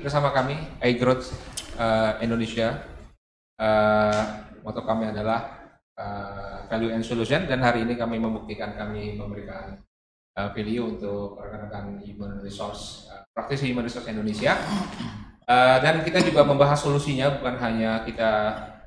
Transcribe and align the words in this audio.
bersama 0.00 0.32
kami 0.32 0.56
iGrowth 0.80 1.32
uh, 1.76 2.16
Indonesia. 2.24 2.80
Uh, 3.60 4.48
moto 4.64 4.80
kami 4.84 5.12
adalah 5.12 5.68
uh, 6.00 6.64
value 6.68 6.92
and 6.92 7.04
solution 7.04 7.44
dan 7.44 7.60
hari 7.60 7.84
ini 7.84 7.96
kami 7.96 8.16
membuktikan 8.16 8.72
kami 8.72 9.20
memberikan 9.20 9.76
uh, 10.40 10.48
value 10.56 10.96
untuk 10.96 11.36
rekan-rekan 11.36 12.00
human 12.00 12.40
resource 12.40 13.08
uh, 13.12 13.20
praktisi 13.36 13.68
human 13.68 13.84
resource 13.84 14.08
Indonesia. 14.08 14.56
Uh, 15.44 15.76
dan 15.84 16.00
kita 16.00 16.24
juga 16.24 16.46
membahas 16.46 16.80
solusinya 16.80 17.36
bukan 17.36 17.60
hanya 17.60 18.06
kita 18.08 18.30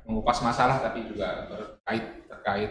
mengupas 0.08 0.42
masalah 0.42 0.82
tapi 0.82 1.06
juga 1.06 1.46
terkait 1.46 2.04
terkait 2.26 2.70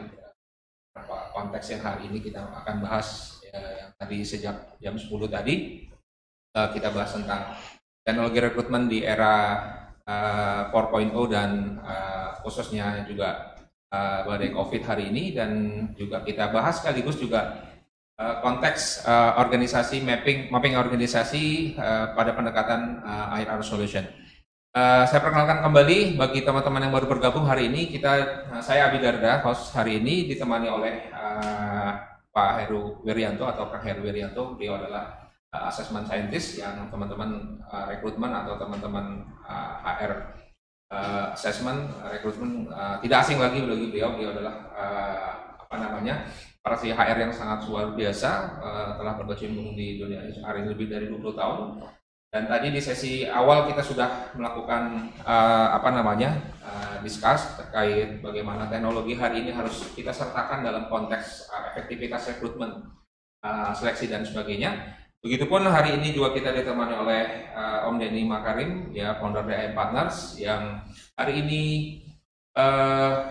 apa 0.93 1.17
konteks 1.33 1.77
yang 1.77 1.81
hari 1.81 2.09
ini 2.09 2.21
kita 2.21 2.41
akan 2.41 2.81
bahas 2.81 3.37
ya, 3.41 3.57
yang 3.57 3.91
tadi 3.97 4.17
sejak 4.21 4.77
jam 4.77 4.93
10 4.93 5.09
tadi 5.29 5.85
uh, 6.57 6.69
kita 6.73 6.93
bahas 6.93 7.13
tentang 7.13 7.53
teknologi 8.03 8.39
rekrutmen 8.43 8.91
di 8.91 8.99
era 9.01 9.63
uh, 10.03 10.69
4.0 10.69 11.15
dan 11.31 11.79
uh, 11.79 12.35
khususnya 12.43 13.07
juga 13.07 13.55
uh, 13.89 14.27
badai 14.27 14.51
COVID 14.51 14.83
hari 14.83 15.09
ini 15.09 15.31
dan 15.31 15.51
juga 15.95 16.21
kita 16.21 16.51
bahas 16.51 16.83
sekaligus 16.83 17.15
juga 17.15 17.71
uh, 18.19 18.43
konteks 18.43 19.07
uh, 19.07 19.39
organisasi 19.39 20.03
mapping 20.03 20.51
mapping 20.51 20.75
organisasi 20.75 21.75
uh, 21.79 22.11
pada 22.11 22.35
pendekatan 22.35 22.99
uh, 23.01 23.39
IR 23.39 23.63
solution. 23.63 24.03
Uh, 24.73 25.05
saya 25.05 25.21
perkenalkan 25.21 25.61
kembali 25.61 26.17
bagi 26.17 26.41
teman-teman 26.41 26.89
yang 26.89 26.93
baru 26.97 27.05
bergabung 27.05 27.45
hari 27.45 27.69
ini 27.69 27.93
kita 27.93 28.11
saya 28.65 28.89
Abi 28.89 29.05
Garda 29.05 29.45
host 29.45 29.69
hari 29.69 30.01
ini 30.01 30.25
ditemani 30.25 30.65
oleh 30.65 31.13
uh, 31.13 31.93
Pak 32.33 32.51
Heru 32.65 33.05
Wirianto 33.05 33.45
atau 33.45 33.69
Kang 33.69 33.85
Heru 33.85 34.01
Wirianto 34.01 34.57
beliau 34.57 34.81
adalah 34.81 35.32
uh, 35.53 35.69
assessment 35.69 36.09
scientist 36.09 36.57
yang 36.57 36.89
teman-teman 36.89 37.61
uh, 37.69 37.85
rekrutmen 37.85 38.33
atau 38.33 38.57
teman-teman 38.57 39.21
uh, 39.45 39.79
HR 39.85 40.33
uh, 40.89 41.31
assessment 41.37 41.93
rekrutmen 42.09 42.67
uh, 42.73 42.97
tidak 42.99 43.21
asing 43.21 43.37
lagi 43.37 43.61
bagi 43.61 43.93
beliau 43.93 44.17
beliau 44.17 44.33
adalah 44.33 44.55
uh, 44.73 45.29
apa 45.63 45.75
namanya 45.77 46.25
para 46.65 46.73
si 46.73 46.89
HR 46.89 47.29
yang 47.29 47.33
sangat 47.33 47.69
luar 47.69 47.93
biasa 47.93 48.59
uh, 48.59 48.89
telah 48.97 49.13
berkecimpung 49.21 49.77
di 49.77 50.01
dunia 50.01 50.25
HR 50.25 50.73
lebih 50.73 50.89
dari 50.89 51.05
20 51.07 51.21
tahun 51.37 51.85
dan 52.33 52.49
tadi 52.49 52.73
di 52.73 52.81
sesi 52.81 53.29
awal 53.29 53.69
kita 53.69 53.85
sudah 53.85 54.33
melakukan 54.33 55.05
uh, 55.21 55.69
apa 55.77 55.93
namanya 55.93 56.33
uh, 56.65 56.97
discuss 57.05 57.61
terkait 57.61 58.25
bagaimana 58.25 58.65
teknologi 58.65 59.13
hari 59.13 59.45
ini 59.45 59.53
harus 59.53 59.93
kita 59.93 60.09
sertakan 60.09 60.65
dalam 60.65 60.89
konteks 60.89 61.53
uh, 61.53 61.69
efektivitas 61.69 62.33
rekrutmen, 62.33 62.89
uh, 63.45 63.69
seleksi 63.77 64.09
dan 64.09 64.25
sebagainya. 64.25 64.97
Begitupun 65.23 65.63
hari 65.71 65.95
ini 65.95 66.11
juga 66.11 66.35
kita 66.35 66.51
ditemani 66.51 66.99
oleh 66.99 67.47
uh, 67.55 67.87
Om 67.87 67.95
Denny 67.95 68.27
Makarim, 68.27 68.91
ya 68.91 69.15
founder 69.23 69.47
DAM 69.47 69.71
Partners, 69.71 70.35
yang 70.35 70.83
hari 71.15 71.39
ini 71.39 71.63
uh, 72.59 73.23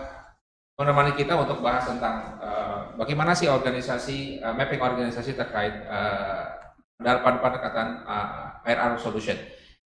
menemani 0.73 1.13
kita 1.13 1.37
untuk 1.37 1.61
bahas 1.61 1.85
tentang 1.85 2.41
uh, 2.41 2.97
bagaimana 2.97 3.37
sih 3.37 3.45
organisasi 3.45 4.41
uh, 4.41 4.57
mapping 4.57 4.81
organisasi 4.81 5.37
terkait 5.37 5.85
uh, 5.85 6.73
pendekatan 6.97 8.01
uh, 8.09 8.57
IRR 8.65 8.97
solution. 8.97 9.37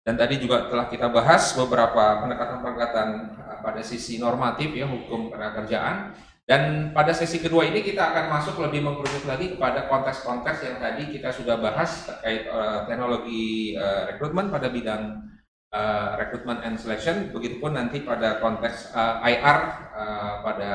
Dan 0.01 0.17
tadi 0.17 0.41
juga 0.41 0.73
telah 0.73 0.89
kita 0.89 1.05
bahas 1.13 1.53
beberapa 1.53 2.25
pendekatan-pendekatan 2.25 3.07
uh, 3.45 3.57
pada 3.61 3.85
sisi 3.85 4.17
normatif 4.17 4.73
ya 4.73 4.89
hukum 4.89 5.29
kerjaan 5.29 6.17
dan 6.49 6.91
pada 6.91 7.13
sesi 7.13 7.37
kedua 7.37 7.69
ini 7.69 7.85
kita 7.85 8.01
akan 8.01 8.25
masuk 8.33 8.59
lebih 8.65 8.81
mengkerucut 8.81 9.23
lagi 9.29 9.55
kepada 9.55 9.85
konteks-konteks 9.87 10.65
yang 10.65 10.77
tadi 10.81 11.13
kita 11.13 11.29
sudah 11.29 11.61
bahas 11.61 12.09
terkait 12.09 12.49
uh, 12.49 12.83
teknologi 12.89 13.77
uh, 13.77 14.09
rekrutmen 14.09 14.49
pada 14.49 14.67
bidang 14.73 15.31
uh, 15.71 16.19
rekrutmen 16.19 16.59
and 16.61 16.77
selection, 16.77 17.31
begitupun 17.31 17.75
nanti 17.75 18.03
pada 18.03 18.43
konteks 18.43 18.91
uh, 18.93 19.23
IR 19.23 19.59
uh, 19.95 20.33
pada 20.43 20.71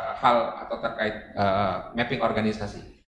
uh, 0.00 0.14
hal 0.18 0.36
atau 0.66 0.76
terkait 0.80 1.14
uh, 1.36 1.92
mapping 1.92 2.24
organisasi. 2.24 3.04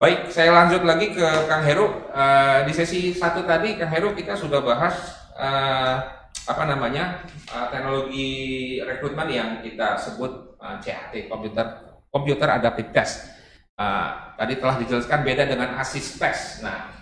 Baik, 0.00 0.28
saya 0.28 0.50
lanjut 0.52 0.82
lagi 0.84 1.14
ke 1.14 1.24
Kang 1.46 1.64
Heru. 1.64 1.86
Uh, 2.10 2.66
di 2.66 2.72
sesi 2.74 3.14
satu 3.14 3.46
tadi, 3.46 3.78
Kang 3.78 3.88
Heru 3.88 4.12
kita 4.12 4.34
sudah 4.34 4.60
bahas 4.60 5.16
uh, 5.38 5.96
apa 6.44 6.62
namanya 6.68 7.24
uh, 7.48 7.72
teknologi 7.72 8.76
rekrutmen 8.84 9.28
yang 9.32 9.50
kita 9.64 9.96
sebut 9.96 10.43
uh, 10.64 10.80
CAT 10.80 11.12
komputer 11.28 11.66
komputer 12.08 12.48
adaptive 12.48 12.90
test. 12.96 13.28
Uh, 13.74 14.34
tadi 14.38 14.56
telah 14.56 14.78
dijelaskan 14.80 15.20
beda 15.26 15.44
dengan 15.50 15.76
ASIS 15.76 16.16
test. 16.16 16.62
Nah, 16.62 16.94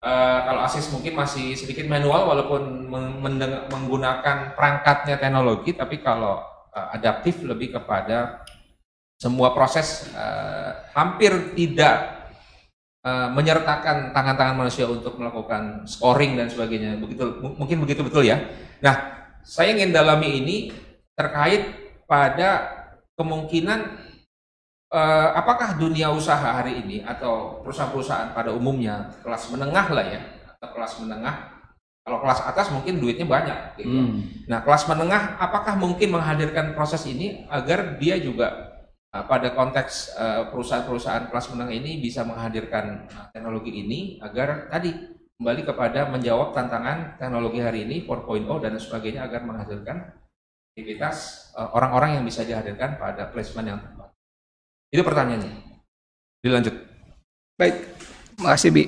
uh, 0.00 0.38
kalau 0.46 0.60
ASIS 0.64 0.88
mungkin 0.94 1.18
masih 1.18 1.52
sedikit 1.58 1.84
manual 1.90 2.30
walaupun 2.30 2.88
menggunakan 3.68 4.54
perangkatnya 4.54 5.18
teknologi, 5.18 5.74
tapi 5.74 5.98
kalau 6.00 6.40
uh, 6.72 6.88
adaptif 6.94 7.42
lebih 7.42 7.74
kepada 7.74 8.46
semua 9.18 9.50
proses 9.52 10.08
uh, 10.16 10.88
hampir 10.96 11.52
tidak 11.52 12.16
menyertakan 13.06 14.10
tangan-tangan 14.10 14.66
manusia 14.66 14.82
untuk 14.82 15.14
melakukan 15.14 15.86
scoring 15.86 16.34
dan 16.34 16.50
sebagainya. 16.50 16.98
Begitu 16.98 17.38
mungkin 17.38 17.78
begitu 17.86 18.02
betul 18.02 18.26
ya. 18.26 18.42
Nah, 18.82 19.22
saya 19.46 19.78
ingin 19.78 19.94
dalami 19.94 20.42
ini 20.42 20.56
terkait 21.14 21.70
pada 22.10 22.66
kemungkinan 23.16 23.80
eh, 24.92 25.28
apakah 25.34 25.80
dunia 25.80 26.12
usaha 26.12 26.62
hari 26.62 26.84
ini 26.84 26.96
atau 27.02 27.64
perusahaan-perusahaan 27.64 28.36
pada 28.36 28.52
umumnya 28.52 29.10
kelas 29.24 29.50
menengah 29.50 29.86
lah 29.90 30.06
ya 30.06 30.20
atau 30.56 30.68
kelas 30.76 31.00
menengah 31.02 31.56
kalau 32.06 32.22
kelas 32.22 32.38
atas 32.46 32.70
mungkin 32.70 33.02
duitnya 33.02 33.26
banyak 33.26 33.82
gitu. 33.82 33.90
Hmm. 33.90 34.22
Nah, 34.46 34.62
kelas 34.62 34.86
menengah 34.86 35.42
apakah 35.42 35.74
mungkin 35.74 36.14
menghadirkan 36.14 36.78
proses 36.78 37.02
ini 37.10 37.42
agar 37.50 37.98
dia 37.98 38.14
juga 38.22 38.78
uh, 39.10 39.26
pada 39.26 39.50
konteks 39.50 40.14
uh, 40.14 40.46
perusahaan-perusahaan 40.54 41.26
kelas 41.34 41.50
menengah 41.50 41.74
ini 41.74 41.98
bisa 41.98 42.22
menghadirkan 42.22 43.10
uh, 43.10 43.26
teknologi 43.34 43.74
ini 43.74 44.22
agar 44.22 44.70
tadi 44.70 44.94
kembali 45.34 45.66
kepada 45.66 46.06
menjawab 46.06 46.54
tantangan 46.54 47.18
teknologi 47.18 47.58
hari 47.58 47.90
ini 47.90 48.06
4.0 48.06 48.46
dan 48.62 48.78
sebagainya 48.78 49.26
agar 49.26 49.42
menghasilkan 49.42 50.14
aktivitas 50.76 51.48
uh, 51.56 51.72
orang-orang 51.72 52.20
yang 52.20 52.24
bisa 52.28 52.44
dihadirkan 52.44 53.00
pada 53.00 53.32
placement 53.32 53.64
yang 53.64 53.80
tepat. 53.80 54.12
Itu 54.92 55.00
pertanyaannya. 55.00 55.80
Dilanjut. 56.44 56.76
Baik, 57.56 57.96
makasih 58.36 58.76
Bi. 58.76 58.84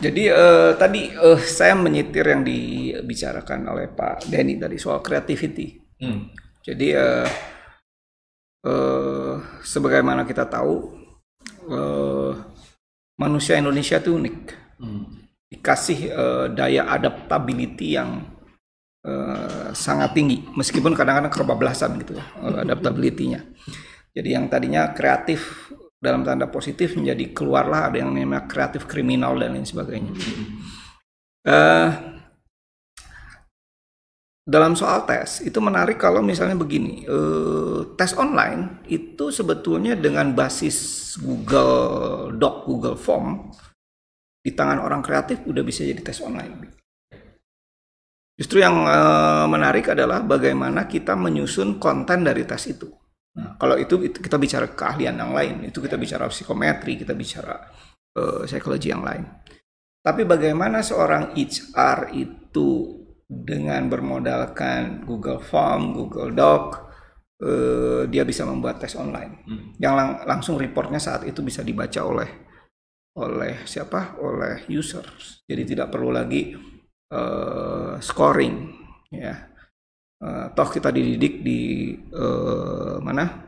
Jadi 0.00 0.32
uh, 0.32 0.72
tadi 0.80 1.12
uh, 1.12 1.36
saya 1.36 1.76
menyitir 1.76 2.24
yang 2.24 2.40
dibicarakan 2.40 3.68
oleh 3.76 3.92
Pak 3.92 4.24
Denny 4.32 4.56
tadi 4.56 4.80
soal 4.80 5.04
creativity. 5.04 5.76
Hmm. 6.00 6.32
Jadi 6.64 6.96
uh, 6.96 7.28
uh, 8.64 9.36
sebagaimana 9.60 10.24
kita 10.24 10.48
tahu 10.48 10.96
uh, 11.76 12.32
manusia 13.20 13.60
Indonesia 13.60 14.00
itu 14.00 14.16
unik. 14.16 14.38
Hmm. 14.80 15.28
Dikasih 15.52 16.00
uh, 16.08 16.46
daya 16.56 16.88
adaptability 16.88 18.00
yang 18.00 18.35
uh, 19.06 19.70
sangat 19.70 20.12
tinggi 20.12 20.42
meskipun 20.58 20.92
kadang-kadang 20.92 21.30
kebablasan 21.30 21.96
gitu 22.02 22.18
ya 22.18 22.26
eh, 22.42 22.66
adaptability-nya. 22.66 23.40
Jadi 24.16 24.28
yang 24.32 24.50
tadinya 24.50 24.90
kreatif 24.96 25.70
dalam 26.00 26.24
tanda 26.26 26.50
positif 26.50 26.96
menjadi 26.98 27.32
keluarlah 27.32 27.92
ada 27.92 28.02
yang 28.02 28.12
namanya 28.12 28.48
kreatif 28.48 28.84
kriminal 28.84 29.36
dan 29.38 29.54
lain 29.54 29.68
sebagainya. 29.68 30.12
Uh, 31.46 32.16
dalam 34.46 34.78
soal 34.78 35.02
tes 35.10 35.42
itu 35.42 35.58
menarik 35.58 35.98
kalau 35.98 36.22
misalnya 36.22 36.54
begini 36.54 37.02
uh, 37.10 37.98
tes 37.98 38.14
online 38.14 38.86
itu 38.86 39.34
sebetulnya 39.34 39.98
dengan 39.98 40.38
basis 40.38 41.18
Google 41.18 42.30
Doc 42.38 42.62
Google 42.62 42.94
Form 42.94 43.50
di 44.38 44.54
tangan 44.54 44.78
orang 44.86 45.02
kreatif 45.02 45.42
udah 45.50 45.66
bisa 45.66 45.82
jadi 45.82 45.98
tes 45.98 46.22
online 46.22 46.85
Justru 48.36 48.60
yang 48.60 48.84
uh, 48.84 49.48
menarik 49.48 49.96
adalah 49.96 50.20
bagaimana 50.20 50.84
kita 50.84 51.16
menyusun 51.16 51.80
konten 51.80 52.20
dari 52.20 52.44
tes 52.44 52.68
itu. 52.68 52.84
Nah, 53.36 53.56
kalau 53.56 53.80
itu, 53.80 54.00
itu 54.04 54.20
kita 54.20 54.36
bicara 54.36 54.68
keahlian 54.72 55.16
yang 55.16 55.32
lain, 55.32 55.72
itu 55.72 55.80
kita 55.80 55.96
bicara 55.96 56.28
psikometri, 56.28 57.00
kita 57.00 57.16
bicara 57.16 57.56
uh, 58.16 58.44
psikologi 58.44 58.92
yang 58.92 59.00
lain. 59.00 59.24
Tapi 60.04 60.22
bagaimana 60.28 60.84
seorang 60.84 61.32
HR 61.32 62.12
itu 62.12 62.68
dengan 63.26 63.88
bermodalkan 63.88 65.02
Google 65.02 65.40
Form, 65.40 65.96
Google 65.96 66.32
Doc, 66.36 66.64
uh, 67.40 68.04
dia 68.08 68.22
bisa 68.24 68.44
membuat 68.44 68.80
tes 68.80 68.96
online, 68.96 69.42
hmm. 69.44 69.80
yang 69.80 69.96
lang 69.96 70.22
langsung 70.24 70.56
reportnya 70.56 71.00
saat 71.02 71.24
itu 71.28 71.40
bisa 71.44 71.60
dibaca 71.60 72.00
oleh 72.04 72.30
oleh 73.16 73.64
siapa? 73.64 74.20
Oleh 74.20 74.68
users. 74.68 75.40
Jadi 75.48 75.76
tidak 75.76 75.88
perlu 75.88 76.12
lagi 76.12 76.52
uh, 77.12 77.85
scoring 78.00 78.72
ya. 79.12 79.34
Uh, 80.16 80.48
toh 80.56 80.68
kita 80.72 80.88
dididik 80.88 81.44
di 81.44 81.92
uh, 82.16 82.96
mana? 83.04 83.46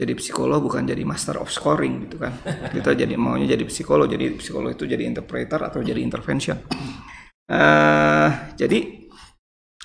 Jadi 0.00 0.16
psikolog 0.16 0.64
bukan 0.64 0.86
jadi 0.88 1.04
master 1.04 1.36
of 1.42 1.52
scoring 1.52 2.08
gitu 2.08 2.16
kan. 2.16 2.32
Kita 2.74 2.96
jadi 2.96 3.20
maunya 3.20 3.52
jadi 3.52 3.68
psikolog. 3.68 4.08
Jadi 4.08 4.32
psikolog 4.38 4.72
itu 4.72 4.88
jadi 4.88 5.04
interpreter 5.04 5.60
atau 5.60 5.84
jadi 5.84 6.00
intervention. 6.00 6.56
Uh, 7.50 8.54
jadi 8.56 9.10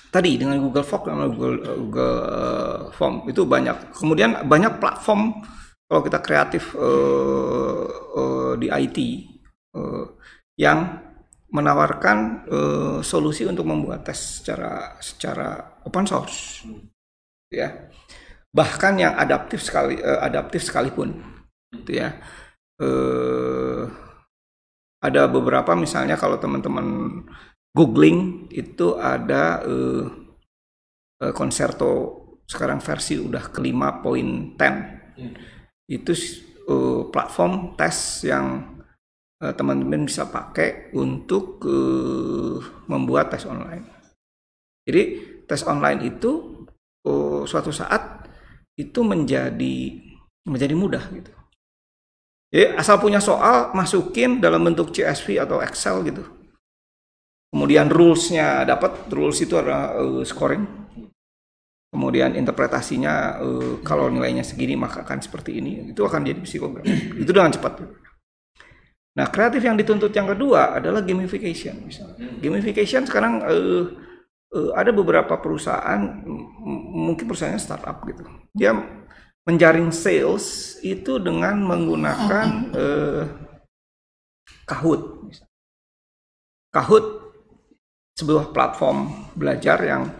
tadi 0.08 0.40
dengan 0.40 0.56
Google 0.62 0.86
Form 0.88 1.04
dengan 1.04 1.28
Google 1.34 1.56
Google 1.76 2.16
uh, 2.32 2.80
Form 2.96 3.28
itu 3.28 3.44
banyak. 3.44 3.92
Kemudian 3.92 4.48
banyak 4.48 4.80
platform 4.80 5.44
kalau 5.84 6.00
kita 6.00 6.18
kreatif 6.24 6.72
uh, 6.74 7.84
uh, 8.16 8.52
di 8.56 8.72
IT 8.72 8.98
uh, 9.76 10.16
yang 10.56 11.05
menawarkan 11.56 12.18
uh, 12.52 12.98
solusi 13.00 13.48
untuk 13.48 13.64
membuat 13.64 14.04
tes 14.04 14.44
secara 14.44 15.00
secara 15.00 15.80
open 15.88 16.04
source, 16.04 16.68
ya. 17.48 17.88
Bahkan 18.52 19.00
yang 19.00 19.16
adaptif 19.16 19.64
sekali 19.64 19.96
uh, 19.96 20.20
adaptif 20.20 20.68
sekalipun, 20.68 21.16
gitu 21.72 21.96
ya. 21.96 22.20
Uh, 22.76 23.88
ada 25.00 25.24
beberapa 25.28 25.72
misalnya 25.72 26.20
kalau 26.20 26.36
teman-teman 26.36 27.20
googling 27.72 28.48
itu 28.52 28.96
ada 28.96 29.64
uh, 29.64 30.04
uh, 31.20 31.32
konserto 31.36 32.22
sekarang 32.46 32.78
versi 32.78 33.18
udah 33.18 33.50
ke 33.50 33.58
5.10 33.58 34.56
hmm. 35.18 35.34
itu 35.90 36.12
uh, 36.70 37.10
platform 37.10 37.74
tes 37.74 38.24
yang 38.24 38.75
teman-teman 39.36 40.08
bisa 40.08 40.24
pakai 40.32 40.96
untuk 40.96 41.60
uh, 41.68 42.56
membuat 42.88 43.28
tes 43.28 43.44
online. 43.44 43.84
Jadi 44.88 45.02
tes 45.44 45.60
online 45.68 46.08
itu 46.08 46.64
uh, 47.04 47.44
suatu 47.44 47.68
saat 47.68 48.24
itu 48.80 49.04
menjadi 49.04 49.76
menjadi 50.48 50.74
mudah 50.76 51.04
gitu. 51.12 51.32
Jadi 52.48 52.64
asal 52.80 52.96
punya 52.96 53.20
soal 53.20 53.76
masukin 53.76 54.40
dalam 54.40 54.64
bentuk 54.64 54.94
CSV 54.94 55.44
atau 55.44 55.60
Excel 55.60 56.00
gitu. 56.08 56.24
Kemudian 57.52 57.92
rulesnya 57.92 58.64
dapat 58.64 59.10
rules 59.12 59.36
itu 59.44 59.60
adalah 59.60 60.00
uh, 60.00 60.24
scoring. 60.24 60.64
Kemudian 61.92 62.36
interpretasinya 62.36 63.40
kalau 63.80 64.12
nilainya 64.12 64.44
segini 64.44 64.76
maka 64.76 65.00
akan 65.00 65.16
seperti 65.20 65.60
ini. 65.60 65.92
Itu 65.96 66.04
akan 66.04 66.28
jadi 66.28 66.40
psikogram. 66.44 66.84
itu 67.22 67.30
dengan 67.32 67.52
cepat. 67.52 68.05
Nah 69.16 69.26
kreatif 69.32 69.64
yang 69.64 69.80
dituntut 69.80 70.12
yang 70.12 70.28
kedua 70.28 70.76
adalah 70.76 71.00
gamification. 71.00 71.88
Misalnya. 71.88 72.36
Gamification 72.36 73.08
sekarang 73.08 73.40
uh, 73.40 73.84
uh, 74.52 74.70
ada 74.76 74.92
beberapa 74.92 75.40
perusahaan 75.40 76.00
mungkin 76.92 77.24
perusahaannya 77.24 77.60
startup 77.60 78.04
gitu. 78.04 78.24
Dia 78.52 78.76
menjaring 79.46 79.88
sales 79.94 80.76
itu 80.84 81.16
dengan 81.22 81.56
menggunakan 81.64 82.46
uh, 82.76 83.22
Kahoot. 84.66 85.30
Kahoot 86.74 87.06
sebuah 88.18 88.50
platform 88.50 89.30
belajar 89.38 89.78
yang 89.86 90.10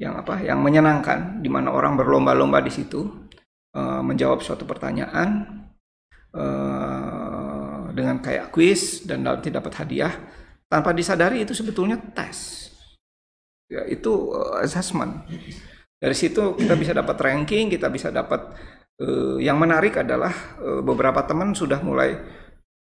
yang 0.00 0.16
apa? 0.18 0.40
Yang 0.40 0.58
menyenangkan, 0.58 1.38
di 1.44 1.52
mana 1.52 1.70
orang 1.70 1.94
berlomba-lomba 1.94 2.64
di 2.64 2.72
situ 2.72 3.28
uh, 3.76 4.00
menjawab 4.00 4.40
suatu 4.40 4.64
pertanyaan 4.64 5.44
uh, 6.32 6.63
dengan 7.94 8.18
kayak 8.18 8.50
quiz 8.50 9.06
dan 9.06 9.22
nanti 9.22 9.54
dapat 9.54 9.70
hadiah 9.78 10.12
tanpa 10.66 10.90
disadari 10.90 11.46
itu 11.46 11.54
sebetulnya 11.54 11.94
tes. 12.10 12.66
Ya, 13.70 13.86
itu 13.86 14.34
uh, 14.34 14.58
assessment. 14.60 15.22
Dari 16.02 16.12
situ 16.18 16.58
kita 16.58 16.74
bisa 16.74 16.92
dapat 16.92 17.16
ranking, 17.22 17.70
kita 17.70 17.88
bisa 17.88 18.10
dapat 18.10 18.52
uh, 18.98 19.38
yang 19.38 19.56
menarik 19.56 20.02
adalah 20.02 20.58
uh, 20.58 20.82
beberapa 20.82 21.22
teman 21.22 21.54
sudah 21.54 21.78
mulai 21.80 22.18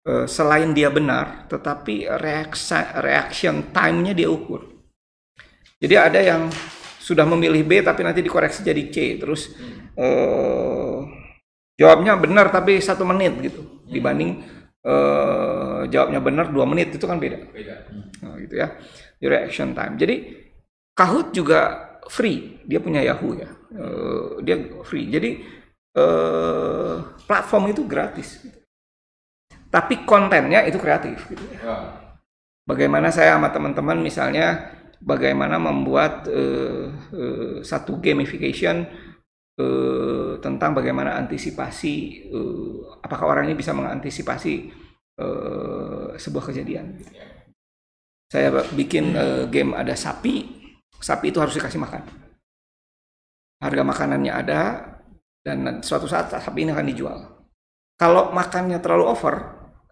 uh, 0.08 0.24
selain 0.24 0.72
dia 0.72 0.88
benar, 0.88 1.46
tetapi 1.52 2.08
reaction, 2.18 2.82
reaction 3.04 3.70
time-nya 3.70 4.16
dia 4.16 4.32
ukur. 4.32 4.64
Jadi 5.78 5.94
ada 5.94 6.18
yang 6.18 6.48
sudah 7.02 7.26
memilih 7.26 7.66
B 7.66 7.82
tapi 7.84 8.06
nanti 8.06 8.24
dikoreksi 8.24 8.64
jadi 8.64 8.82
C, 8.88 8.96
terus 9.20 9.52
uh, 9.98 11.04
jawabnya 11.76 12.16
benar 12.16 12.48
tapi 12.48 12.78
satu 12.78 13.02
menit 13.02 13.34
gitu 13.42 13.84
dibanding 13.90 14.61
uh, 14.87 15.87
jawabnya 15.87 16.20
benar 16.23 16.50
dua 16.50 16.67
menit 16.67 16.94
itu 16.94 17.06
kan 17.06 17.19
beda. 17.19 17.38
Beda. 17.50 17.87
Nah, 18.23 18.37
gitu 18.38 18.55
ya. 18.58 18.75
Di 19.19 19.26
reaction 19.31 19.75
time. 19.75 19.94
Jadi 19.99 20.17
Kahoot 20.93 21.32
juga 21.32 21.93
free 22.12 22.62
dia 22.67 22.81
punya 22.82 23.00
Yahoo 23.05 23.37
ya 23.37 23.50
uh, 23.79 24.43
dia 24.43 24.58
free 24.82 25.06
jadi 25.06 25.31
uh, 25.96 26.96
platform 27.25 27.70
itu 27.70 27.87
gratis 27.87 28.43
tapi 29.73 30.05
kontennya 30.05 30.67
itu 30.69 30.76
kreatif 30.76 31.25
gitu 31.31 31.44
ya. 31.56 31.96
bagaimana 32.67 33.08
saya 33.08 33.38
sama 33.38 33.49
teman-teman 33.55 34.02
misalnya 34.02 34.76
bagaimana 35.00 35.56
membuat 35.56 36.29
uh, 36.29 36.93
uh, 37.14 37.56
satu 37.62 37.99
gamification 38.02 38.87
uh, 39.62 40.32
tentang 40.42 40.74
bagaimana 40.74 41.14
antisipasi 41.22 42.26
uh, 42.34 42.98
apakah 42.98 43.30
orang 43.30 43.46
ini 43.46 43.54
bisa 43.54 43.70
mengantisipasi 43.70 44.74
uh, 45.22 46.18
sebuah 46.18 46.50
kejadian 46.50 46.98
saya 48.26 48.50
bikin 48.74 49.14
uh, 49.14 49.46
game 49.46 49.76
ada 49.78 49.94
sapi 49.94 50.62
sapi 51.02 51.34
itu 51.34 51.42
harus 51.42 51.58
dikasih 51.58 51.82
makan. 51.82 52.06
Harga 53.58 53.82
makanannya 53.82 54.32
ada 54.32 54.60
dan 55.42 55.82
suatu 55.82 56.06
saat 56.06 56.30
sapi 56.30 56.62
ini 56.62 56.70
akan 56.70 56.86
dijual. 56.86 57.18
Kalau 57.98 58.30
makannya 58.30 58.78
terlalu 58.78 59.04
over, 59.10 59.34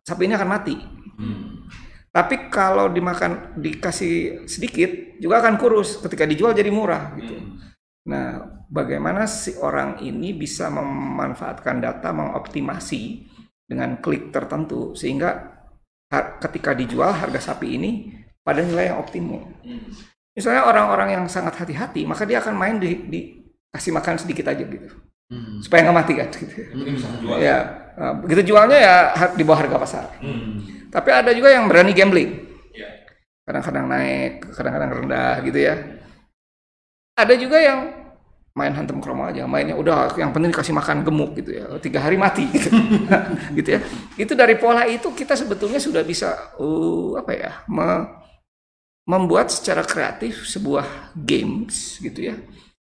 sapi 0.06 0.30
ini 0.30 0.34
akan 0.38 0.48
mati. 0.48 0.78
Hmm. 1.20 1.66
Tapi 2.10 2.50
kalau 2.50 2.90
dimakan 2.90 3.54
dikasih 3.58 4.46
sedikit 4.50 5.20
juga 5.22 5.46
akan 5.46 5.54
kurus 5.58 5.98
ketika 6.02 6.26
dijual 6.26 6.54
jadi 6.54 6.70
murah 6.70 7.14
gitu. 7.18 7.34
Hmm. 7.38 7.69
Nah, 8.08 8.40
bagaimana 8.72 9.28
si 9.28 9.52
orang 9.60 10.00
ini 10.00 10.32
bisa 10.32 10.72
memanfaatkan 10.72 11.84
data 11.84 12.16
mengoptimasi 12.16 13.28
dengan 13.68 14.00
klik 14.00 14.32
tertentu 14.32 14.96
sehingga 14.96 15.60
ketika 16.42 16.74
dijual 16.74 17.14
harga 17.14 17.52
sapi 17.52 17.76
ini 17.76 17.90
pada 18.40 18.64
nilai 18.64 18.90
yang 18.90 18.98
optimum. 18.98 19.46
Misalnya 20.34 20.66
orang-orang 20.66 21.20
yang 21.20 21.24
sangat 21.30 21.54
hati-hati, 21.60 22.02
maka 22.08 22.26
dia 22.26 22.40
akan 22.42 22.54
main 22.56 22.76
di, 22.80 22.90
di 23.06 23.20
kasih 23.70 23.94
makan 23.94 24.18
sedikit 24.18 24.50
aja 24.50 24.62
gitu, 24.62 24.90
hmm. 25.30 25.62
supaya 25.62 25.86
nggak 25.86 25.96
mati 25.96 26.12
kan. 26.18 26.28
Gitu. 26.32 26.54
jual. 27.22 27.36
Ya, 27.38 27.58
nah, 27.94 28.14
begitu 28.18 28.54
jualnya 28.54 28.78
ya 28.78 28.96
di 29.34 29.42
bawah 29.46 29.62
harga 29.62 29.76
pasar. 29.78 30.04
Hmm. 30.18 30.86
Tapi 30.90 31.08
ada 31.14 31.30
juga 31.30 31.54
yang 31.54 31.70
berani 31.70 31.94
gambling, 31.94 32.30
ya. 32.74 32.88
kadang-kadang 33.46 33.86
naik, 33.86 34.42
kadang-kadang 34.50 34.90
rendah 35.02 35.34
gitu 35.46 35.58
ya. 35.62 35.74
Ada 37.20 37.34
juga 37.36 37.60
yang 37.60 37.80
main 38.50 38.74
hantem 38.74 38.98
kromo 38.98 39.30
aja, 39.30 39.46
mainnya 39.46 39.78
udah 39.78 40.18
yang 40.18 40.34
penting 40.34 40.50
kasih 40.50 40.74
makan 40.74 41.06
gemuk 41.06 41.38
gitu 41.38 41.54
ya, 41.54 41.64
tiga 41.78 42.02
hari 42.02 42.18
mati 42.18 42.44
gitu, 42.50 42.68
gitu 43.56 43.68
ya. 43.78 43.80
Itu 44.18 44.32
dari 44.34 44.58
pola 44.58 44.84
itu 44.90 45.14
kita 45.14 45.38
sebetulnya 45.38 45.78
sudah 45.78 46.02
bisa 46.02 46.56
uh, 46.58 47.14
apa 47.20 47.32
ya, 47.36 47.52
me, 47.70 48.10
membuat 49.06 49.54
secara 49.54 49.86
kreatif 49.86 50.44
sebuah 50.46 51.14
games 51.14 52.02
gitu 52.02 52.30
ya 52.30 52.36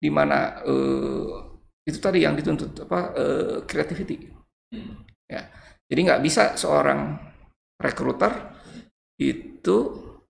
di 0.01 0.09
mana 0.09 0.65
uh, 0.65 1.61
itu 1.85 2.01
tadi 2.01 2.25
yang 2.25 2.33
dituntut 2.33 2.89
apa 2.89 2.99
uh, 3.13 3.57
ya. 5.29 5.41
Jadi 5.91 5.99
nggak 6.07 6.23
bisa 6.23 6.57
seorang 6.57 7.19
rekruter 7.77 8.33
itu 9.21 9.77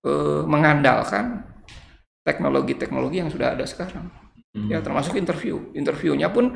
uh, 0.04 0.44
mengandalkan 0.44 1.51
teknologi-teknologi 2.22 3.22
yang 3.22 3.30
sudah 3.30 3.54
ada 3.54 3.66
sekarang. 3.66 4.10
Hmm. 4.52 4.68
ya 4.68 4.84
termasuk 4.84 5.16
interview. 5.16 5.72
Interviewnya 5.72 6.28
pun 6.28 6.52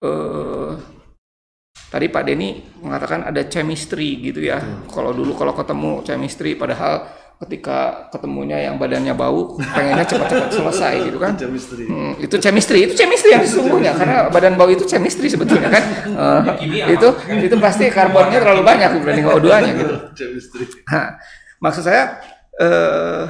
uh, 0.00 0.72
tadi 1.92 2.08
Pak 2.08 2.22
Denny 2.24 2.64
mengatakan 2.80 3.28
ada 3.28 3.44
chemistry 3.44 4.24
gitu 4.24 4.40
ya. 4.40 4.58
Hmm. 4.58 4.88
kalau 4.88 5.12
dulu 5.12 5.36
kalau 5.36 5.52
ketemu 5.52 6.00
chemistry 6.00 6.56
padahal 6.56 7.04
ketika 7.36 8.08
ketemunya 8.08 8.64
yang 8.64 8.80
badannya 8.80 9.12
bau 9.12 9.60
pengennya 9.60 10.08
cepat-cepat 10.08 10.50
selesai 10.56 10.94
gitu 11.04 11.20
kan. 11.20 11.36
Chemistry. 11.36 11.84
Hmm, 11.84 12.16
itu 12.16 12.36
chemistry. 12.40 12.78
Itu 12.88 12.96
chemistry 12.96 13.36
yang 13.36 13.44
sesungguhnya 13.44 13.92
karena 13.92 14.32
badan 14.32 14.56
bau 14.56 14.72
itu 14.72 14.88
chemistry 14.88 15.28
sebetulnya 15.28 15.68
kan. 15.68 15.84
Uh, 16.16 16.40
itu 16.64 17.08
itu 17.44 17.56
pasti 17.60 17.92
karbonnya 17.92 18.40
terlalu 18.40 18.64
banyak 18.64 18.88
dibanding 19.04 19.28
O2 19.28 19.48
nya 19.52 19.72
gitu. 19.76 19.94
Nah, 20.88 21.20
maksud 21.60 21.84
saya 21.84 22.24
uh, 22.56 23.28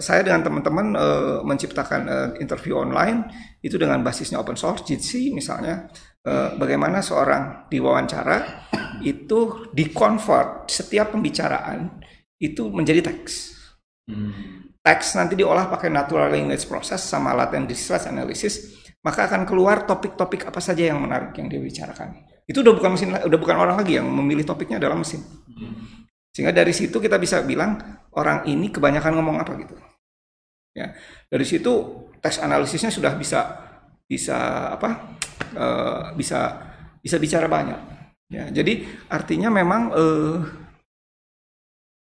saya 0.00 0.26
dengan 0.26 0.42
teman-teman 0.42 0.86
uh, 0.96 1.38
menciptakan 1.46 2.02
uh, 2.06 2.28
interview 2.40 2.78
online 2.78 3.30
itu 3.60 3.76
dengan 3.76 4.00
basisnya 4.02 4.40
open 4.40 4.58
source 4.58 4.82
Jitsi 4.86 5.30
misalnya 5.30 5.90
uh, 6.26 6.56
bagaimana 6.56 7.04
seorang 7.04 7.68
diwawancara 7.68 8.68
itu 9.04 9.70
dikonvert 9.70 10.70
setiap 10.70 11.12
pembicaraan 11.12 12.00
itu 12.40 12.68
menjadi 12.72 13.04
teks. 13.04 13.54
Hmm. 14.08 14.72
Teks 14.84 15.16
nanti 15.16 15.36
diolah 15.36 15.68
pakai 15.72 15.88
natural 15.88 16.28
language 16.28 16.68
process 16.68 17.00
sama 17.00 17.32
latent 17.32 17.68
distress 17.68 18.04
analysis, 18.04 18.84
maka 19.00 19.28
akan 19.28 19.48
keluar 19.48 19.88
topik-topik 19.88 20.44
apa 20.44 20.60
saja 20.60 20.92
yang 20.92 21.00
menarik 21.00 21.32
yang 21.40 21.48
dia 21.48 21.60
bicarakan. 21.60 22.24
Itu 22.44 22.60
udah 22.60 22.74
bukan 22.76 22.90
mesin, 22.92 23.16
udah 23.16 23.38
bukan 23.40 23.56
orang 23.56 23.80
lagi 23.80 23.96
yang 23.96 24.04
memilih 24.04 24.44
topiknya 24.44 24.76
adalah 24.76 25.00
mesin. 25.00 25.24
Hmm. 25.24 26.04
Sehingga 26.34 26.52
dari 26.52 26.74
situ 26.74 26.98
kita 27.00 27.16
bisa 27.16 27.40
bilang 27.46 27.80
orang 28.12 28.44
ini 28.44 28.68
kebanyakan 28.68 29.12
ngomong 29.16 29.36
apa 29.40 29.52
gitu. 29.56 29.74
Ya, 30.74 30.90
dari 31.30 31.46
situ 31.46 31.72
tes 32.18 32.42
analisisnya 32.42 32.90
sudah 32.90 33.14
bisa 33.14 33.40
bisa 34.04 34.70
apa? 34.74 35.16
eh, 35.54 36.04
bisa 36.18 36.58
bisa 36.98 37.16
bicara 37.18 37.46
banyak. 37.46 37.80
Ya, 38.30 38.50
jadi 38.50 38.82
artinya 39.06 39.48
memang 39.54 39.94
eh, 39.94 40.36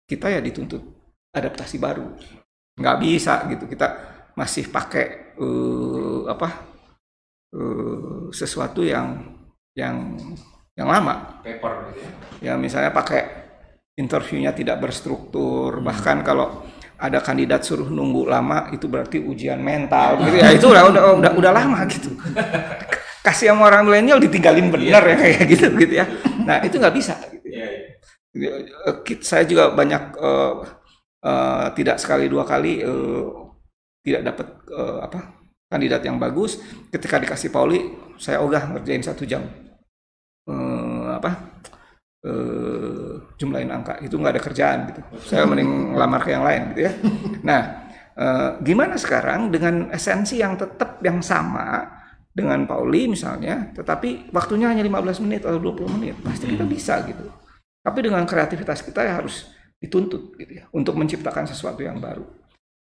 kita 0.10 0.34
ya 0.34 0.42
dituntut 0.42 0.82
adaptasi 1.36 1.78
baru. 1.78 2.18
Nggak 2.78 2.98
bisa 3.02 3.46
gitu 3.54 3.70
kita 3.70 3.88
masih 4.34 4.70
pakai 4.74 5.38
eh, 5.38 6.22
apa? 6.26 6.50
eh, 7.54 8.34
sesuatu 8.34 8.82
yang 8.82 9.38
yang 9.78 10.18
yang 10.78 10.90
lama 10.90 11.42
paper 11.42 11.94
gitu 11.94 12.00
ya. 12.02 12.12
ya 12.42 12.54
misalnya 12.58 12.94
pakai 12.94 13.22
interviewnya 13.98 14.54
tidak 14.54 14.78
berstruktur 14.78 15.82
bahkan 15.82 16.22
kalau 16.22 16.66
ada 16.98 17.22
kandidat 17.22 17.62
suruh 17.62 17.88
nunggu 17.88 18.26
lama 18.26 18.74
itu 18.74 18.90
berarti 18.90 19.22
ujian 19.22 19.62
mental 19.62 20.18
gitu 20.26 20.36
ya. 20.42 20.50
Itu 20.58 20.74
udah 20.74 20.84
udah 20.90 21.04
udah, 21.22 21.32
udah 21.38 21.52
lama 21.54 21.86
gitu. 21.86 22.10
Kasih 23.22 23.54
sama 23.54 23.70
orang 23.70 23.86
milenial 23.86 24.18
ditinggalin 24.18 24.74
bener 24.74 25.04
ya 25.04 25.16
kayak 25.16 25.46
gitu 25.46 25.68
gitu 25.78 25.94
ya. 26.02 26.06
Nah 26.48 26.64
itu 26.66 26.80
nggak 26.80 26.96
bisa 26.96 27.14
gitu 27.30 27.48
ya. 27.54 27.68
Iya, 28.38 28.54
iya. 28.66 28.76
Eh, 28.90 29.18
saya 29.22 29.44
juga 29.46 29.74
banyak 29.74 30.04
eh, 30.18 30.54
eh, 31.26 31.68
tidak 31.78 31.98
sekali 32.02 32.26
dua 32.30 32.44
kali 32.46 32.82
eh, 32.82 33.26
tidak 34.06 34.22
dapat 34.34 34.48
eh, 34.72 35.00
apa 35.04 35.20
kandidat 35.68 36.02
yang 36.08 36.18
bagus. 36.18 36.62
Ketika 36.90 37.20
dikasih 37.20 37.52
Pauli 37.52 37.84
saya 38.18 38.42
ogah 38.42 38.74
ngerjain 38.74 39.04
satu 39.04 39.28
jam. 39.28 39.44
Eh, 40.48 41.06
apa 41.12 41.32
eh, 42.24 42.87
jumlahin 43.38 43.70
angka. 43.70 44.02
Itu 44.02 44.18
nggak 44.18 44.34
ada 44.36 44.44
kerjaan 44.44 44.78
gitu. 44.92 45.02
Saya 45.24 45.46
mending 45.46 45.94
ngelamar 45.94 46.22
ke 46.26 46.30
yang 46.34 46.44
lain 46.44 46.62
gitu 46.74 46.82
ya. 46.90 46.94
Nah 47.48 47.62
eh, 48.18 48.50
gimana 48.66 48.98
sekarang 48.98 49.54
dengan 49.54 49.94
esensi 49.94 50.42
yang 50.42 50.58
tetap 50.58 51.00
yang 51.06 51.22
sama 51.22 51.86
dengan 52.34 52.66
Pauli 52.70 53.10
misalnya 53.10 53.74
tetapi 53.74 54.30
waktunya 54.30 54.70
hanya 54.70 54.86
15 54.86 55.24
menit 55.26 55.46
atau 55.46 55.62
20 55.62 55.96
menit? 55.96 56.16
Pasti 56.20 56.50
kita 56.50 56.66
bisa 56.66 57.06
gitu. 57.06 57.30
Tapi 57.86 58.00
dengan 58.04 58.26
kreativitas 58.28 58.84
kita 58.84 59.06
ya 59.06 59.24
harus 59.24 59.48
dituntut 59.78 60.34
gitu 60.36 60.60
ya 60.60 60.66
untuk 60.74 60.98
menciptakan 60.98 61.46
sesuatu 61.46 61.86
yang 61.86 62.02
baru. 62.02 62.26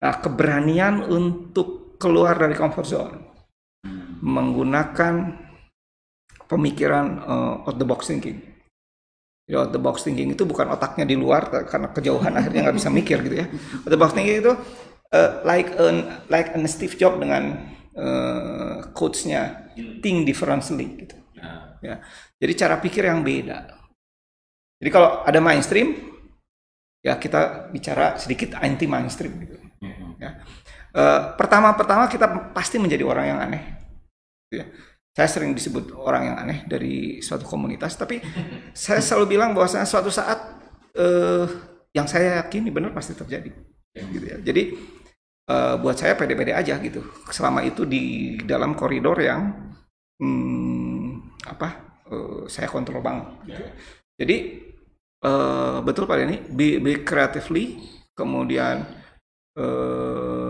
Nah 0.00 0.14
keberanian 0.22 1.02
untuk 1.04 1.98
keluar 1.98 2.38
dari 2.38 2.54
comfort 2.54 2.86
zone. 2.86 3.18
Menggunakan 4.22 5.14
pemikiran 6.46 7.06
eh, 7.20 7.66
out 7.66 7.76
the 7.76 7.86
box 7.86 8.06
thinking. 8.08 8.55
Out 9.46 9.70
the 9.70 9.78
box 9.78 10.02
thinking 10.02 10.34
itu 10.34 10.42
bukan 10.42 10.66
otaknya 10.74 11.06
di 11.06 11.14
luar 11.14 11.46
karena 11.70 11.94
kejauhan 11.94 12.34
akhirnya 12.34 12.66
nggak 12.66 12.76
bisa 12.82 12.90
mikir 12.90 13.22
gitu 13.22 13.36
ya. 13.42 13.46
The 13.86 13.94
box 13.94 14.18
thinking 14.18 14.42
itu 14.42 14.52
eh, 15.14 15.30
like 15.46 15.70
an 15.78 16.26
like 16.26 16.50
an 16.50 16.66
Steve 16.66 16.98
Jobs 16.98 17.22
dengan 17.22 17.54
eh, 17.94 18.74
quotes-nya 18.90 19.70
think 20.02 20.26
differently 20.26 21.06
gitu. 21.06 21.14
Nah, 21.38 21.78
Ya. 21.78 22.02
Jadi 22.42 22.52
cara 22.58 22.82
pikir 22.82 23.06
yang 23.06 23.22
beda. 23.22 23.70
Jadi 24.82 24.90
kalau 24.90 25.22
ada 25.22 25.38
mainstream 25.38 25.94
ya 27.06 27.14
kita 27.14 27.70
bicara 27.70 28.18
sedikit 28.18 28.58
anti 28.58 28.90
mainstream 28.90 29.32
gitu. 29.46 29.56
Ya. 30.18 30.42
Eh, 30.96 31.20
pertama-pertama 31.36 32.08
kita 32.10 32.50
pasti 32.50 32.80
menjadi 32.80 33.04
orang 33.06 33.26
yang 33.30 33.38
aneh. 33.38 33.62
Gitu 34.48 34.64
ya. 34.64 34.66
Saya 35.16 35.32
sering 35.32 35.56
disebut 35.56 35.96
orang 35.96 36.28
yang 36.28 36.36
aneh 36.36 36.68
dari 36.68 37.24
suatu 37.24 37.48
komunitas, 37.48 37.96
tapi 37.96 38.20
saya 38.76 39.00
selalu 39.00 39.32
bilang 39.32 39.56
bahwasanya 39.56 39.88
suatu 39.88 40.12
saat 40.12 40.60
eh, 40.92 41.48
yang 41.96 42.04
saya 42.04 42.44
yakini 42.44 42.68
benar 42.68 42.92
pasti 42.92 43.16
terjadi. 43.16 43.48
Gitu 43.96 44.26
ya. 44.28 44.36
Jadi 44.44 44.76
eh, 45.48 45.74
buat 45.80 45.96
saya 45.96 46.20
pede-pede 46.20 46.52
aja 46.52 46.76
gitu. 46.84 47.00
Selama 47.32 47.64
itu 47.64 47.88
di 47.88 48.36
dalam 48.44 48.76
koridor 48.76 49.16
yang 49.24 49.56
hmm, 50.20 51.40
apa 51.48 51.68
eh, 52.12 52.44
saya 52.52 52.68
kontrol 52.68 53.00
banget. 53.00 53.26
Gitu. 53.48 53.64
Jadi 54.20 54.36
eh, 55.24 55.78
betul 55.80 56.04
Pak 56.04 56.16
Denny, 56.20 56.44
be, 56.52 56.76
be 56.76 57.00
creatively, 57.00 57.80
kemudian 58.12 58.84
eh, 59.56 60.45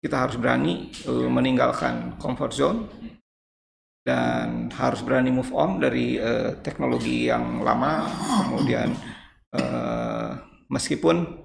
kita 0.00 0.16
harus 0.16 0.36
berani 0.40 0.88
eh, 1.04 1.28
meninggalkan 1.28 2.16
comfort 2.16 2.52
zone 2.56 2.80
dan 4.00 4.72
harus 4.72 5.04
berani 5.04 5.28
move 5.28 5.52
on 5.52 5.76
dari 5.76 6.16
eh, 6.16 6.56
teknologi 6.64 7.28
yang 7.28 7.60
lama. 7.60 8.08
Kemudian 8.48 8.88
eh, 9.52 10.30
meskipun 10.72 11.44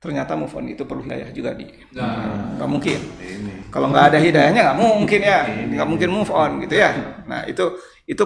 ternyata 0.00 0.32
move 0.32 0.56
on 0.56 0.72
itu 0.72 0.88
perlu 0.88 1.04
hidayah 1.04 1.28
juga 1.36 1.52
di. 1.52 1.68
Nah. 1.92 2.56
nggak 2.56 2.70
mungkin. 2.72 3.00
Kalau 3.68 3.92
nggak 3.92 4.16
ada 4.16 4.18
hidayahnya 4.18 4.60
nggak 4.72 4.80
mungkin 4.80 5.20
ya. 5.20 5.40
Nggak 5.68 5.88
mungkin 5.88 6.08
move 6.08 6.32
on 6.32 6.64
gitu 6.64 6.80
ya. 6.80 6.90
Nah 7.28 7.44
itu 7.44 7.76
itu 8.08 8.24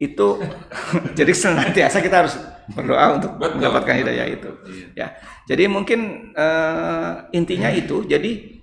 itu 0.00 0.28
jadi 1.18 1.32
senantiasa 1.36 2.00
kita 2.00 2.24
harus 2.24 2.40
berdoa 2.74 3.20
untuk 3.20 3.38
Betul. 3.38 3.62
mendapatkan 3.62 3.94
hidayah 4.02 4.26
itu. 4.26 4.50
Ya. 4.98 5.14
Jadi 5.46 5.70
mungkin 5.70 6.32
eh, 6.34 7.12
intinya 7.36 7.70
itu. 7.70 8.02
Jadi 8.02 8.62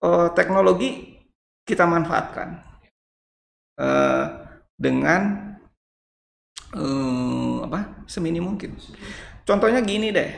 eh, 0.00 0.28
teknologi 0.32 1.20
kita 1.66 1.84
manfaatkan 1.84 2.48
eh, 3.76 4.24
dengan 4.76 5.52
eh, 6.72 7.56
apa? 7.68 8.06
Semini 8.08 8.40
mungkin. 8.40 8.78
Contohnya 9.44 9.84
gini 9.84 10.14
deh. 10.14 10.30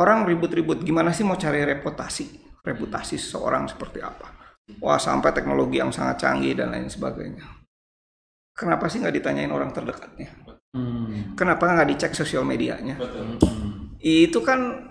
Orang 0.00 0.24
ribut-ribut 0.24 0.80
gimana 0.80 1.12
sih 1.12 1.28
mau 1.28 1.36
cari 1.36 1.60
reputasi? 1.60 2.56
Reputasi 2.64 3.20
seseorang 3.20 3.68
seperti 3.68 4.00
apa? 4.00 4.56
Wah 4.80 4.96
sampai 4.96 5.34
teknologi 5.36 5.76
yang 5.82 5.92
sangat 5.92 6.24
canggih 6.24 6.56
dan 6.56 6.72
lain 6.72 6.88
sebagainya. 6.88 7.44
Kenapa 8.56 8.88
sih 8.88 9.04
nggak 9.04 9.20
ditanyain 9.20 9.52
orang 9.52 9.72
terdekatnya 9.76 10.49
kenapa 11.34 11.66
nggak 11.66 11.90
dicek 11.96 12.12
sosial 12.14 12.46
medianya? 12.46 12.94
Betul. 12.98 13.38
itu 14.00 14.38
kan 14.40 14.90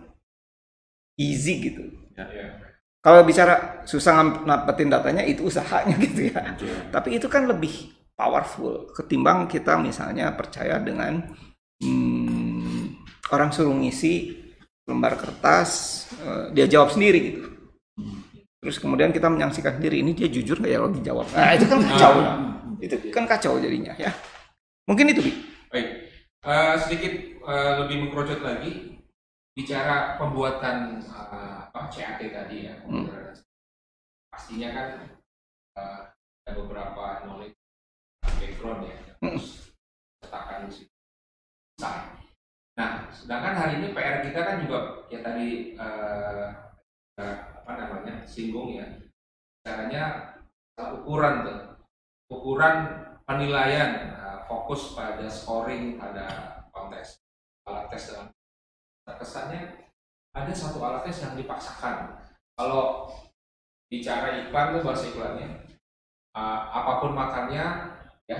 easy 1.17 1.65
gitu. 1.71 1.83
Ya. 2.19 2.27
kalau 2.99 3.23
bicara 3.23 3.79
susah 3.87 4.43
dapetin 4.43 4.91
datanya 4.91 5.23
itu 5.23 5.47
usahanya 5.47 5.95
gitu 6.05 6.29
ya. 6.29 6.55
Tapi 6.91 7.15
itu 7.15 7.31
kan 7.31 7.47
lebih 7.47 7.95
powerful 8.11 8.91
ketimbang 8.91 9.47
kita 9.47 9.79
misalnya 9.79 10.35
percaya 10.35 10.83
dengan 10.83 11.31
hmm, 11.79 12.99
orang 13.31 13.55
suruh 13.55 13.71
ngisi 13.71 14.35
lembar 14.83 15.15
kertas 15.15 16.05
eh, 16.19 16.45
dia 16.51 16.67
jawab 16.67 16.91
sendiri 16.91 17.19
gitu. 17.31 17.41
Terus 18.59 18.75
kemudian 18.83 19.15
kita 19.15 19.31
menyaksikan 19.31 19.79
sendiri 19.79 20.03
ini 20.03 20.11
dia 20.11 20.27
jujur 20.27 20.59
nggak 20.59 20.71
ya 20.75 20.79
lagi 20.83 20.99
jawab? 20.99 21.25
Nah 21.31 21.55
itu 21.55 21.65
kan 21.71 21.79
kacau. 21.79 22.13
Itu 22.83 22.95
kan 23.15 23.23
kacau 23.23 23.53
jadinya 23.63 23.95
ya. 23.95 24.11
Mungkin 24.83 25.15
itu 25.15 25.23
bi 25.23 25.31
Baik, 25.69 26.09
Eh, 26.39 26.75
sedikit 26.79 27.13
eh, 27.35 27.73
lebih 27.83 28.07
mengkerucut 28.07 28.39
lagi 28.39 28.95
bicara 29.51 30.15
pembuatan 30.15 31.03
eh, 31.03 31.67
apa 31.67 31.91
CAT 31.91 32.15
tadi 32.31 32.63
ya. 32.63 32.79
Hmm. 32.87 33.11
Pastinya 34.31 34.71
kan 34.71 34.87
eh, 35.75 36.01
ada 36.47 36.51
beberapa 36.55 37.27
knowledge 37.27 37.59
background 38.39 38.87
ya, 38.87 38.97
Hmm. 39.19 39.35
terus 39.35 39.75
cetakan 40.23 40.59
di 40.63 40.71
situ. 40.71 40.95
Nah, 41.83 42.15
nah, 42.79 42.91
sedangkan 43.11 43.55
hari 43.59 43.83
ini 43.83 43.91
PR 43.91 44.23
kita 44.23 44.39
kan 44.39 44.63
juga 44.63 44.79
ya 45.11 45.19
tadi 45.19 45.75
eh, 45.75 46.47
apa 47.19 47.71
namanya 47.75 48.23
singgung 48.23 48.79
ya, 48.79 48.87
caranya 49.67 50.33
ukuran 50.79 51.43
tuh, 51.43 51.59
ukuran 52.31 52.75
penilaian 53.27 54.15
uh, 54.15 54.18
fokus 54.49 54.97
pada 54.97 55.29
scoring 55.29 56.01
pada 56.01 56.25
kontes 56.73 57.21
alat 57.69 57.85
tes 57.93 58.09
dengan 58.09 58.25
kesannya 59.21 59.61
ada 60.33 60.49
satu 60.49 60.81
alat 60.81 61.05
tes 61.05 61.21
yang 61.21 61.37
dipaksakan. 61.37 62.17
Kalau 62.57 63.13
bicara 63.93 64.41
iklan 64.41 64.73
tuh 64.73 64.81
bahasa 64.81 65.05
iklannya 65.05 65.69
uh, 66.33 66.59
apa 66.73 66.91
pun 67.05 67.13
makannya 67.13 67.65
ya 68.25 68.39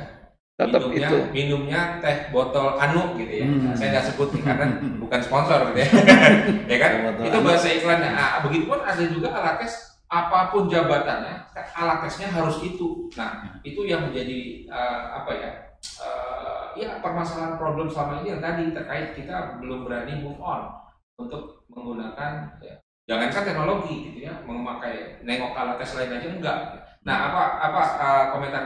tetap 0.60 0.92
minumnya, 0.92 1.08
itu. 1.08 1.18
minumnya 1.32 1.82
teh 2.04 2.18
botol 2.36 2.76
anu 2.76 3.16
gitu 3.16 3.32
ya. 3.32 3.46
Hmm. 3.48 3.64
Nah, 3.64 3.74
saya 3.78 3.88
nggak 3.96 4.06
sebut 4.12 4.28
nih 4.36 4.44
karena 4.44 4.66
bukan 5.06 5.20
sponsor 5.24 5.60
gitu 5.72 5.80
ya. 5.86 5.90
Ya 6.74 6.78
kan? 6.82 6.92
Itu 7.22 7.38
anu. 7.40 7.48
bahasa 7.48 7.68
iklannya. 7.72 8.12
Nah, 8.12 8.44
begitupun 8.44 8.80
ada 8.84 9.04
juga 9.08 9.30
alat 9.32 9.62
tes 9.62 9.74
apa 10.10 10.50
pun 10.50 10.66
jabatannya 10.66 11.54
alat 11.54 11.98
tesnya 12.02 12.34
harus 12.34 12.60
itu. 12.66 13.08
Nah 13.14 13.62
itu 13.62 13.86
yang 13.86 14.10
menjadi 14.10 14.66
eh, 14.66 15.02
apa 15.16 15.32
ya 15.38 15.69
eh, 15.82 16.64
ya 16.80 17.00
permasalahan 17.04 17.60
problem 17.60 17.88
selama 17.88 18.22
ini 18.22 18.38
yang 18.38 18.42
tadi 18.44 18.72
terkait 18.72 19.16
kita 19.16 19.60
belum 19.60 19.88
berani 19.88 20.24
move 20.24 20.40
on 20.40 20.72
untuk 21.20 21.68
menggunakan 21.68 22.60
ya, 22.64 22.76
jangankan 23.10 23.44
teknologi 23.44 24.12
gitu 24.12 24.20
ya 24.30 24.34
memakai 24.48 25.20
nengok 25.24 25.56
alat 25.56 25.76
tes 25.82 25.96
lain 25.98 26.16
aja 26.16 26.28
enggak. 26.30 26.58
Nah 27.04 27.18
apa 27.32 27.42
apa 27.60 27.82
eh, 28.00 28.26
komentar 28.36 28.64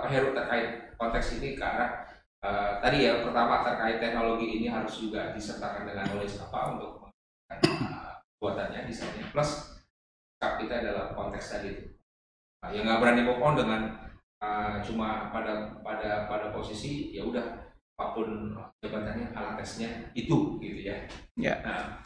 Pak 0.00 0.08
Heru 0.12 0.36
terkait 0.36 0.94
konteks 0.96 1.40
ini 1.40 1.56
ke 1.56 1.64
arah 1.64 2.04
eh, 2.44 2.72
tadi 2.80 3.08
ya 3.08 3.26
pertama 3.26 3.66
terkait 3.66 4.00
teknologi 4.00 4.60
ini 4.60 4.66
harus 4.70 5.02
juga 5.02 5.34
disertakan 5.34 5.88
dengan 5.88 6.06
knowledge 6.08 6.40
apa 6.40 6.78
untuk 6.78 7.10
eh, 7.52 7.60
buatannya 8.38 8.88
plus 9.32 9.76
kita 10.36 10.74
adalah 10.78 11.12
konteks 11.12 11.58
tadi 11.58 11.68
itu. 11.74 11.84
Nah, 12.62 12.70
yang 12.72 12.84
nggak 12.86 13.00
berani 13.02 13.22
move 13.26 13.42
on 13.42 13.54
dengan 13.58 13.80
uh, 14.42 14.80
cuma 14.84 15.30
pada 15.32 15.76
pada 15.80 16.26
pada 16.28 16.46
posisi 16.52 17.12
ya 17.14 17.24
udah 17.24 17.44
apa 17.96 18.12
pun 18.12 18.52
jabatannya 18.84 19.32
alat 19.32 19.56
tesnya 19.60 19.88
itu 20.12 20.60
gitu 20.60 20.80
ya 20.84 20.96
Ya. 21.36 21.54
nah 21.64 22.00